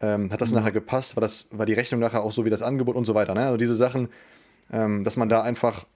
[0.00, 0.56] ähm, hat das mhm.
[0.56, 3.14] nachher gepasst, war, das, war die Rechnung nachher auch so wie das Angebot und so
[3.14, 3.34] weiter.
[3.34, 3.46] Ne?
[3.46, 4.08] Also diese Sachen,
[4.72, 5.86] ähm, dass man da einfach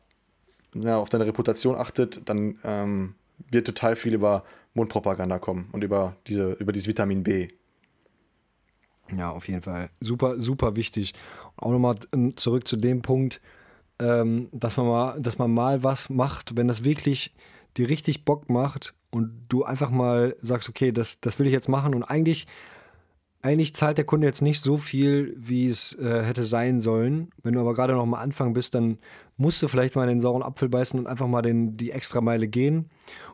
[0.75, 3.15] ja, auf deine Reputation achtet, dann ähm,
[3.51, 7.49] wird total viel über Mundpropaganda kommen und über, diese, über dieses Vitamin B.
[9.17, 9.91] Ja, auf jeden Fall.
[10.01, 11.15] Super, super wichtig.
[11.57, 13.41] Und auch nochmal ähm, zurück zu dem Punkt,
[13.99, 17.35] ähm, dass, man mal, dass man mal was macht, wenn das wirklich
[17.77, 21.69] dir richtig Bock macht und du einfach mal sagst, okay, das, das will ich jetzt
[21.69, 22.47] machen und eigentlich
[23.45, 27.29] eigentlich zahlt der Kunde jetzt nicht so viel, wie es äh, hätte sein sollen.
[27.43, 28.97] Wenn du aber gerade noch am Anfang bist, dann
[29.37, 32.49] musst du vielleicht mal den sauren Apfel beißen und einfach mal den, die extra Meile
[32.49, 32.89] gehen.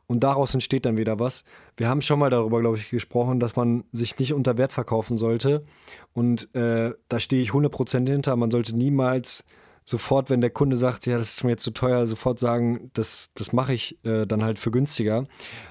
[0.08, 1.44] Und daraus entsteht dann wieder was.
[1.76, 5.16] Wir haben schon mal darüber, glaube ich, gesprochen, dass man sich nicht unter Wert verkaufen
[5.16, 5.64] sollte.
[6.12, 8.34] Und äh, da stehe ich 100% hinter.
[8.34, 9.44] Man sollte niemals
[9.84, 13.30] sofort, wenn der Kunde sagt, ja, das ist mir jetzt zu teuer, sofort sagen, das,
[13.36, 15.28] das mache ich äh, dann halt für günstiger.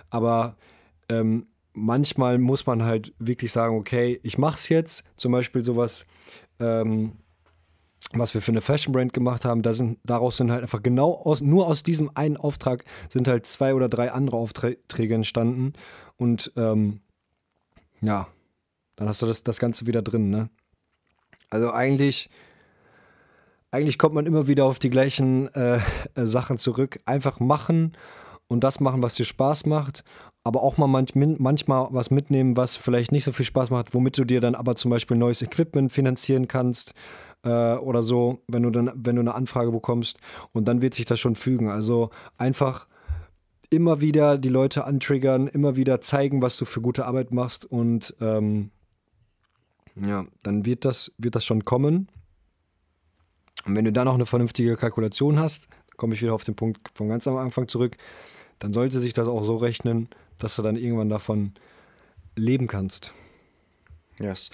[0.10, 0.56] Aber
[1.10, 1.48] ähm,
[1.80, 5.04] manchmal muss man halt wirklich sagen, okay, ich mache es jetzt.
[5.16, 6.06] Zum Beispiel sowas,
[6.60, 7.14] ähm,
[8.12, 11.14] was wir für eine Fashion Brand gemacht haben, da sind, daraus sind halt einfach genau
[11.14, 15.74] aus, nur aus diesem einen Auftrag sind halt zwei oder drei andere Aufträge entstanden.
[16.18, 17.02] Und ähm,
[18.02, 18.28] ja,
[18.96, 20.50] dann hast du das, das Ganze wieder drin, ne?
[21.50, 22.30] Also eigentlich,
[23.72, 25.80] eigentlich kommt man immer wieder auf die gleichen äh,
[26.16, 27.00] Sachen zurück.
[27.06, 27.98] Einfach machen
[28.48, 30.04] und das machen, was dir Spaß macht,
[30.50, 34.18] aber auch mal manch, manchmal was mitnehmen, was vielleicht nicht so viel Spaß macht, womit
[34.18, 36.96] du dir dann aber zum Beispiel neues Equipment finanzieren kannst
[37.44, 40.20] äh, oder so, wenn du dann, wenn du eine Anfrage bekommst
[40.52, 41.70] und dann wird sich das schon fügen.
[41.70, 42.10] Also
[42.40, 42.88] einfach
[43.70, 48.16] immer wieder die Leute antriggern, immer wieder zeigen, was du für gute Arbeit machst und
[48.20, 48.72] ähm,
[50.04, 52.10] ja, dann wird das, wird das schon kommen.
[53.66, 56.90] Und wenn du dann noch eine vernünftige Kalkulation hast, komme ich wieder auf den Punkt
[56.96, 57.98] von ganz am Anfang zurück,
[58.58, 61.54] dann sollte sich das auch so rechnen, dass du dann irgendwann davon
[62.36, 63.14] leben kannst.
[64.20, 64.52] Yes.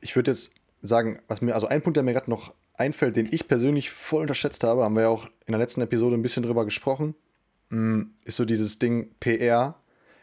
[0.00, 0.52] Ich würde jetzt
[0.82, 4.22] sagen, was mir, also ein Punkt, der mir gerade noch einfällt, den ich persönlich voll
[4.22, 7.14] unterschätzt habe, haben wir ja auch in der letzten Episode ein bisschen drüber gesprochen,
[7.68, 9.76] mm, ist so dieses Ding PR.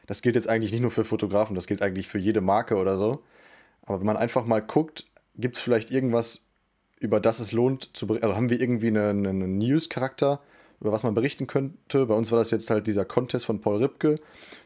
[0.07, 2.97] Das gilt jetzt eigentlich nicht nur für Fotografen, das gilt eigentlich für jede Marke oder
[2.97, 3.23] so.
[3.83, 5.05] Aber wenn man einfach mal guckt,
[5.35, 6.41] gibt es vielleicht irgendwas,
[6.99, 8.25] über das es lohnt zu berichten?
[8.25, 10.41] Also haben wir irgendwie einen, einen News-Charakter,
[10.79, 12.05] über was man berichten könnte?
[12.05, 14.19] Bei uns war das jetzt halt dieser Contest von Paul Ripke,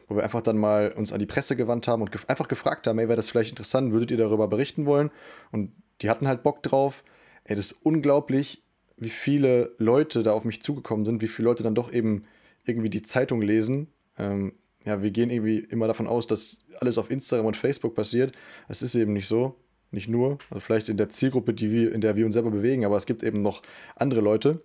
[0.08, 2.86] wo wir einfach dann mal uns an die Presse gewandt haben und gef einfach gefragt
[2.86, 5.10] haben, ey, wäre das vielleicht interessant, würdet ihr darüber berichten wollen?
[5.50, 5.72] Und
[6.02, 7.02] die hatten halt Bock drauf.
[7.44, 8.62] Ey, das ist unglaublich,
[8.96, 12.24] wie viele Leute da auf mich zugekommen sind, wie viele Leute dann doch eben
[12.66, 13.88] irgendwie die Zeitung lesen.
[14.18, 14.52] Ähm,
[14.84, 18.34] ja, wir gehen irgendwie immer davon aus, dass alles auf Instagram und Facebook passiert.
[18.68, 19.56] Es ist eben nicht so.
[19.94, 22.86] Nicht nur, also vielleicht in der Zielgruppe, die wir, in der wir uns selber bewegen,
[22.86, 23.60] aber es gibt eben noch
[23.94, 24.62] andere Leute.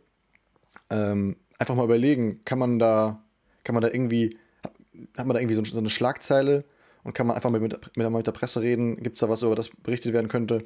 [0.90, 3.24] Ähm, einfach mal überlegen, kann man da,
[3.64, 4.38] kann man da irgendwie,
[5.18, 6.64] hat man da irgendwie so, so eine Schlagzeile
[7.04, 9.02] und kann man einfach mit, mit, mit der Presse reden?
[9.02, 10.62] Gibt es da was, über das berichtet werden könnte?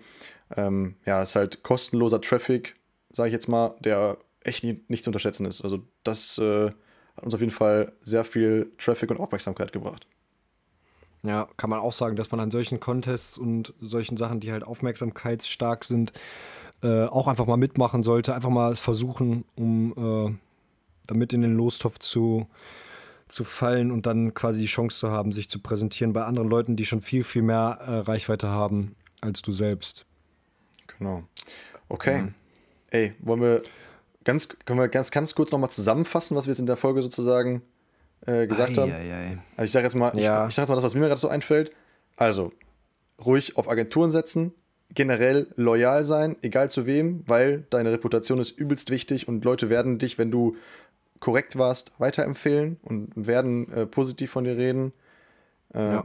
[0.56, 2.76] Ähm, ja, ist halt kostenloser Traffic,
[3.12, 5.62] sage ich jetzt mal, der echt nicht, nicht zu unterschätzen ist.
[5.62, 6.72] Also das äh,
[7.16, 10.08] hat uns auf jeden Fall sehr viel Traffic und Aufmerksamkeit gebracht.
[11.24, 14.64] Ja, kann man auch sagen, dass man an solchen Contests und solchen Sachen, die halt
[14.64, 16.14] aufmerksamkeitsstark sind,
[16.84, 18.34] äh, auch einfach mal mitmachen sollte.
[18.34, 20.36] Einfach mal es versuchen, um äh,
[21.08, 22.48] damit in den Lostopf zu,
[23.28, 26.76] zu fallen und dann quasi die Chance zu haben, sich zu präsentieren bei anderen Leuten,
[26.76, 30.06] die schon viel, viel mehr äh, Reichweite haben als du selbst.
[30.98, 31.24] Genau.
[31.90, 32.24] Okay.
[32.24, 32.34] Mhm.
[32.90, 33.62] Ey, wollen wir
[34.24, 37.62] ganz, können wir ganz, ganz kurz nochmal zusammenfassen, was wir jetzt in der Folge sozusagen
[38.26, 38.92] äh, gesagt ei, haben.
[38.92, 39.38] Ei, ei.
[39.56, 40.44] Also ich sage jetzt mal, ja.
[40.44, 41.72] ich, ich sage jetzt mal das, was mir gerade so einfällt.
[42.18, 42.52] Also,
[43.24, 44.54] ruhig auf Agenturen setzen,
[44.94, 49.98] generell loyal sein, egal zu wem, weil deine Reputation ist übelst wichtig und Leute werden
[49.98, 50.56] dich, wenn du
[51.20, 54.92] korrekt warst, weiterempfehlen und werden äh, positiv von dir reden.
[55.74, 56.04] Äh, ja.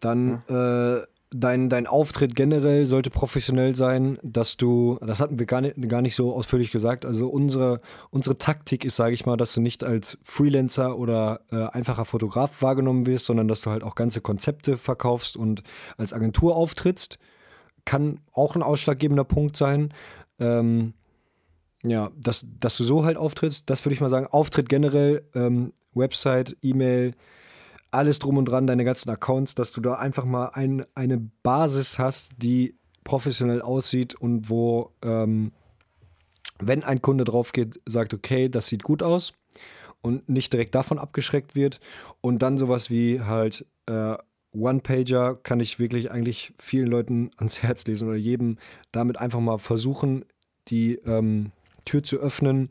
[0.00, 0.96] Dann ja.
[0.96, 5.76] Äh, dein, dein Auftritt generell sollte professionell sein, dass du, das hatten wir gar nicht,
[5.88, 7.80] gar nicht so ausführlich gesagt, also unsere,
[8.10, 12.62] unsere Taktik ist, sage ich mal, dass du nicht als Freelancer oder äh, einfacher Fotograf
[12.62, 15.62] wahrgenommen wirst, sondern dass du halt auch ganze Konzepte verkaufst und
[15.96, 17.18] als Agentur auftrittst.
[17.86, 19.94] Kann auch ein ausschlaggebender Punkt sein.
[20.38, 20.92] Ähm,
[21.82, 24.26] ja, dass, dass du so halt auftrittst, das würde ich mal sagen.
[24.26, 27.14] Auftritt generell, ähm, Website, E-Mail,
[27.90, 31.98] alles drum und dran, deine ganzen Accounts, dass du da einfach mal ein, eine Basis
[31.98, 35.52] hast, die professionell aussieht und wo, ähm,
[36.58, 39.32] wenn ein Kunde drauf geht, sagt, okay, das sieht gut aus
[40.02, 41.80] und nicht direkt davon abgeschreckt wird.
[42.20, 44.16] Und dann sowas wie halt äh,
[44.56, 48.58] One-Pager kann ich wirklich eigentlich vielen Leuten ans Herz lesen oder jedem
[48.92, 50.24] damit einfach mal versuchen,
[50.68, 51.52] die ähm,
[51.84, 52.68] Tür zu öffnen.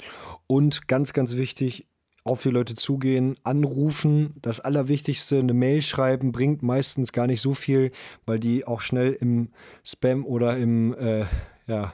[0.47, 1.87] Und ganz, ganz wichtig,
[2.23, 4.33] auf die Leute zugehen, anrufen.
[4.41, 7.91] Das Allerwichtigste, eine Mail schreiben, bringt meistens gar nicht so viel,
[8.25, 9.49] weil die auch schnell im
[9.83, 11.25] Spam oder im äh,
[11.67, 11.93] ja,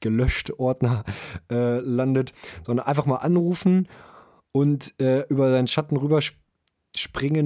[0.00, 1.04] gelöscht Ordner
[1.50, 2.32] äh, landet,
[2.66, 3.88] sondern einfach mal anrufen
[4.52, 6.41] und äh, über seinen Schatten rüberspringen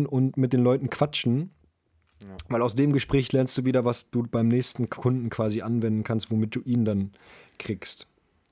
[0.06, 1.50] und mit den Leuten quatschen.
[2.22, 2.36] Ja.
[2.48, 6.30] Weil aus dem Gespräch lernst du wieder, was du beim nächsten Kunden quasi anwenden kannst,
[6.30, 7.12] womit du ihn dann
[7.58, 8.06] kriegst.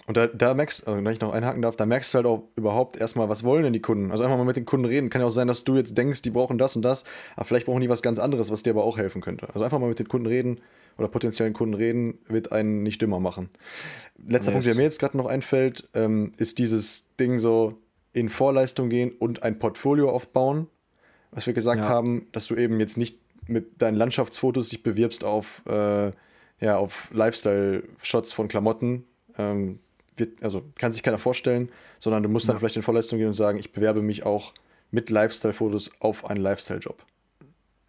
[0.06, 2.48] Und da, da merkst also wenn ich noch einhaken darf, da merkst du halt auch
[2.56, 4.10] überhaupt erstmal, was wollen denn die Kunden?
[4.10, 5.08] Also einfach mal mit den Kunden reden.
[5.08, 7.04] Kann ja auch sein, dass du jetzt denkst, die brauchen das und das,
[7.36, 9.48] aber vielleicht brauchen die was ganz anderes, was dir aber auch helfen könnte.
[9.48, 10.60] Also einfach mal mit den Kunden reden
[10.98, 13.48] oder potenziellen Kunden reden, wird einen nicht dümmer machen.
[14.18, 14.52] Letzter yes.
[14.52, 17.78] Punkt, der mir jetzt gerade noch einfällt, ähm, ist dieses Ding so
[18.12, 20.68] in Vorleistung gehen und ein Portfolio aufbauen.
[21.34, 21.88] Was wir gesagt ja.
[21.88, 26.12] haben, dass du eben jetzt nicht mit deinen Landschaftsfotos dich bewirbst auf, äh,
[26.60, 29.04] ja, auf Lifestyle-Shots von Klamotten.
[29.36, 29.80] Ähm,
[30.16, 32.60] wird, also kann sich keiner vorstellen, sondern du musst dann ja.
[32.60, 34.54] vielleicht in Vorleistung gehen und sagen, ich bewerbe mich auch
[34.90, 37.04] mit Lifestyle-Fotos auf einen Lifestyle-Job.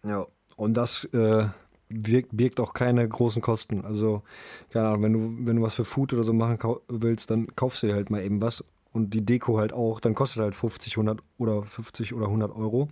[0.04, 1.46] Ja, und das äh,
[1.88, 3.84] birgt, birgt, auch keine großen Kosten.
[3.84, 4.22] Also,
[4.70, 7.82] keine Ahnung, wenn du, wenn du was für Food oder so machen willst, dann kaufst
[7.82, 8.64] du dir halt mal eben was
[8.96, 12.88] und die Deko halt auch, dann kostet halt 50, 100 oder 50 oder 100 Euro.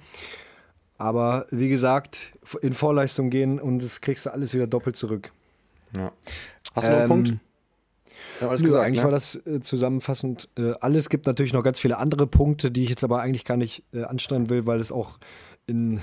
[0.98, 5.32] Aber wie gesagt, in Vorleistung gehen und das kriegst du alles wieder doppelt zurück.
[5.96, 6.12] Ja.
[6.74, 7.28] Hast du noch einen ähm, Punkt?
[8.40, 9.04] Ja, alles Nö, gesagt, eigentlich ne?
[9.04, 11.08] war das äh, zusammenfassend äh, alles.
[11.08, 14.04] Gibt natürlich noch ganz viele andere Punkte, die ich jetzt aber eigentlich gar nicht äh,
[14.04, 15.18] anstellen will, weil es auch
[15.66, 16.00] in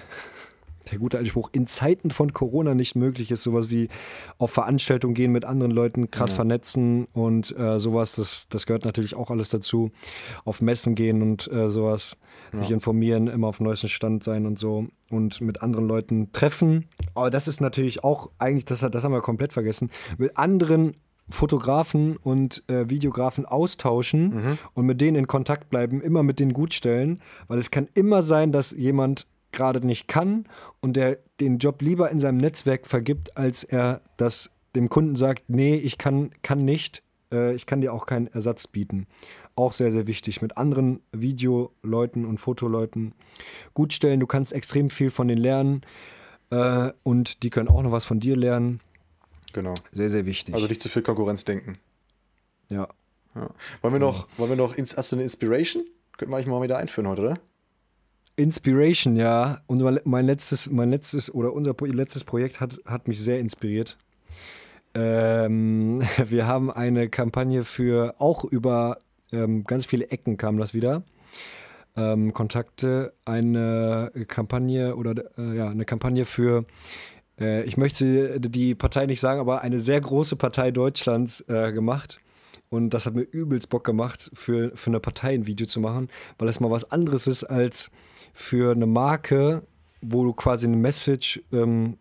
[0.90, 3.90] der gute alte Spruch, in Zeiten von Corona nicht möglich ist, sowas wie
[4.38, 9.16] auf Veranstaltungen gehen mit anderen Leuten, krass vernetzen und äh, sowas, das, das gehört natürlich
[9.16, 9.92] auch alles dazu.
[10.46, 12.18] Auf Messen gehen und äh, sowas,
[12.54, 16.88] sich informieren, immer auf dem neuesten Stand sein und so und mit anderen Leuten treffen.
[17.16, 20.98] Aber das ist natürlich auch, eigentlich, das, das haben wir komplett vergessen, mit anderen
[21.30, 26.74] Fotografen und äh, Videografen austauschen und mit denen in Kontakt bleiben, immer mit denen gut
[26.74, 30.46] stellen, weil es kann immer sein, dass jemand gerade nicht kann
[30.80, 35.50] und der den Job lieber in seinem Netzwerk vergibt, als er das dem Kunden sagt,
[35.50, 39.08] nee, ich kann, kann nicht, äh, ich kann dir auch keinen Ersatz bieten.
[39.56, 40.42] Auch sehr, sehr wichtig.
[40.42, 43.14] Mit anderen Videoleuten und Fotoleuten
[43.74, 44.20] gut stellen.
[44.20, 45.82] Du kannst extrem viel von denen lernen
[46.52, 48.80] äh, und die können auch noch was von dir lernen.
[49.52, 49.74] Genau.
[49.92, 50.56] Sehr, sehr wichtig.
[50.56, 51.78] Also nicht zu viel Konkurrenz denken.
[52.70, 52.88] ja.
[53.36, 53.50] Ja.
[53.82, 55.84] Wollen wir noch, wollen wir noch, hast du eine Inspiration?
[56.18, 57.40] Könnten wir eigentlich mal wieder einführen heute, oder?
[58.36, 59.62] Inspiration, ja.
[59.68, 63.98] Und mein- letztes, mein letztes oder unser letztes Projekt hat, hat mich sehr inspiriert.
[64.94, 69.00] Ähm, wir haben eine Kampagne für, auch über
[69.32, 71.04] ähm, ganz viele Ecken kam das wieder.
[71.96, 76.66] Ähm, Kontakte, eine Kampagne oder äh, ja, eine Kampagne für,
[77.40, 82.20] äh, ich möchte die Partei nicht sagen, aber eine sehr große Partei Deutschlands äh, gemacht.
[82.70, 86.08] Und das hat mir übelst Bock gemacht, für, für eine Partei ein Video zu machen,
[86.38, 87.92] weil es mal was anderes ist als
[88.34, 89.64] für eine Marke,
[90.02, 91.98] wo du quasi eine Message ähm,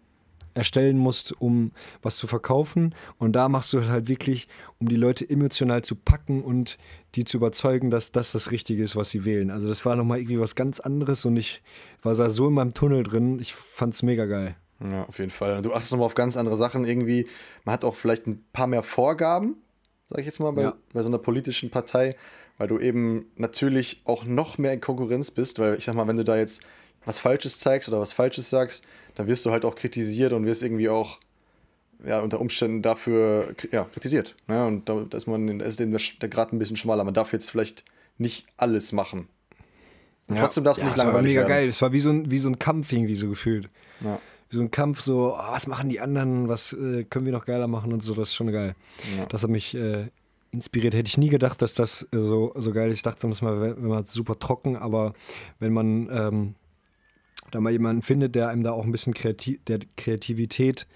[0.54, 1.70] erstellen musst, um
[2.02, 2.94] was zu verkaufen.
[3.18, 6.76] Und da machst du es halt wirklich, um die Leute emotional zu packen und
[7.14, 9.50] die zu überzeugen, dass das das Richtige ist, was sie wählen.
[9.50, 11.62] Also das war nochmal irgendwie was ganz anderes und ich
[12.02, 13.38] war da so in meinem Tunnel drin.
[13.38, 14.56] Ich fand's mega geil.
[14.82, 15.60] Ja, auf jeden Fall.
[15.62, 17.26] Du achtest nochmal auf ganz andere Sachen irgendwie.
[17.64, 19.56] Man hat auch vielleicht ein paar mehr Vorgaben,
[20.08, 20.74] sag ich jetzt mal, bei, Ja.
[20.92, 22.16] bei so einer politischen Partei,
[22.60, 26.18] weil du eben natürlich auch noch mehr in Konkurrenz bist, weil ich sag mal, wenn
[26.18, 26.60] du da jetzt
[27.06, 30.62] was Falsches zeigst oder was Falsches sagst, dann wirst du halt auch kritisiert und wirst
[30.62, 31.20] irgendwie auch
[32.04, 34.36] ja, unter Umständen dafür ja, kritisiert.
[34.46, 34.66] Ne?
[34.66, 37.02] Und da, da ist man, da ist eben der, der Grad ein bisschen schmaler.
[37.02, 37.82] Man darf jetzt vielleicht
[38.18, 39.28] nicht alles machen.
[40.28, 41.48] Und trotzdem darfst du ja, nicht das war langweilig mega werden.
[41.48, 41.68] geil.
[41.70, 43.70] Es war wie so ein, wie so ein Kampf irgendwie so gefühlt.
[44.04, 44.20] Ja.
[44.50, 47.46] Wie so ein Kampf, so, oh, was machen die anderen, was äh, können wir noch
[47.46, 48.74] geiler machen und so, das ist schon geil.
[49.16, 49.24] Ja.
[49.30, 50.08] Das hat mich äh,
[50.52, 50.94] inspiriert.
[50.94, 52.98] Hätte ich nie gedacht, dass das äh, so, so geil ist.
[52.98, 55.14] Ich dachte, das wäre super trocken, aber
[55.58, 56.54] wenn man ähm,
[57.50, 60.86] da mal jemanden findet, der einem da auch ein bisschen Kreativ der Kreativität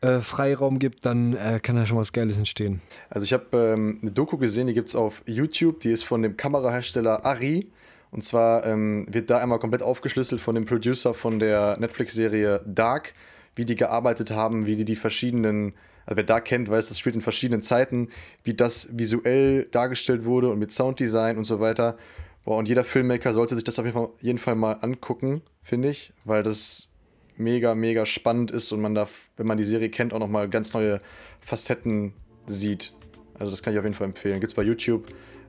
[0.00, 2.80] äh, Freiraum gibt, dann äh, kann da schon was Geiles entstehen.
[3.08, 6.22] Also ich habe ähm, eine Doku gesehen, die gibt es auf YouTube, die ist von
[6.22, 7.70] dem Kamerahersteller Ari.
[8.10, 13.12] Und zwar ähm, wird da einmal komplett aufgeschlüsselt von dem Producer von der Netflix-Serie Dark,
[13.56, 15.72] wie die gearbeitet haben, wie die die verschiedenen,
[16.06, 18.08] also wer Dark kennt, weiß, das spielt in verschiedenen Zeiten,
[18.42, 21.96] wie das visuell dargestellt wurde und mit Sounddesign und so weiter.
[22.44, 25.88] Boah, und jeder Filmmaker sollte sich das auf jeden Fall, jeden Fall mal angucken, finde
[25.88, 26.90] ich, weil das
[27.36, 30.72] mega, mega spannend ist und man da, wenn man die Serie kennt, auch nochmal ganz
[30.72, 31.00] neue
[31.40, 32.12] Facetten
[32.46, 32.92] sieht.
[33.38, 34.40] Also das kann ich auf jeden Fall empfehlen.
[34.40, 35.06] Gibt es bei YouTube.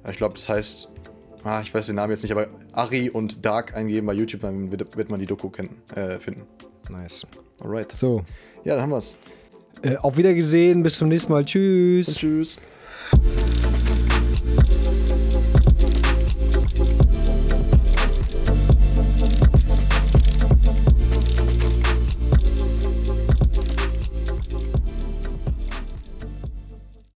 [0.10, 0.90] Ich glaube, das heißt,
[1.44, 4.72] ah, ich weiß den Namen jetzt nicht, aber Ari und Dark eingeben bei YouTube, dann
[4.72, 6.44] wird, wird man die Doku kennen, äh, finden.
[6.90, 7.28] Nice.
[7.62, 7.96] Alright.
[7.96, 8.24] So,
[8.64, 9.16] Ja, dann haben wir's.
[9.82, 11.46] Äh, auf Wiedersehen, bis zum nächsten Mal.
[11.46, 12.08] Tschüss.
[12.08, 12.58] Und tschüss.